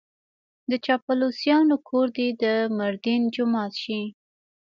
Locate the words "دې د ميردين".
2.17-3.21